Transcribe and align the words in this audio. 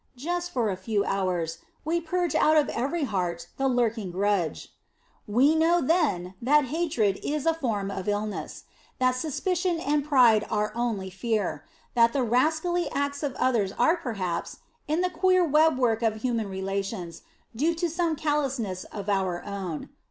Just 0.17 0.49
for 0.49 0.71
a 0.71 0.75
few 0.81 1.05
hours 1.05 1.59
we 1.85 2.01
"purge 2.01 2.33
out 2.33 2.57
of 2.57 2.69
every 2.69 3.03
heart 3.03 3.49
the 3.57 3.67
lurking 3.67 4.09
grudge." 4.09 4.73
We 5.27 5.53
know 5.53 5.79
then 5.79 6.33
that 6.41 6.65
hatred 6.73 7.19
is 7.21 7.45
a 7.45 7.53
form 7.53 7.91
of 7.91 8.07
illness; 8.07 8.63
that 8.97 9.11
suspicion 9.11 9.79
and 9.79 10.03
pride 10.03 10.43
are 10.49 10.71
only 10.73 11.11
fear; 11.11 11.65
that 11.93 12.13
the 12.13 12.23
rascally 12.23 12.89
acts 12.91 13.21
of 13.21 13.35
others 13.35 13.73
are 13.73 13.95
perhaps, 13.95 14.57
in 14.87 15.01
the 15.01 15.11
queer 15.11 15.47
webwork 15.47 16.01
of 16.01 16.23
human 16.23 16.49
relations, 16.49 17.21
due 17.55 17.75
to 17.75 17.87
some 17.87 18.15
calousness 18.15 18.85
of 18.85 19.07
our 19.07 19.43
own. 19.45 19.89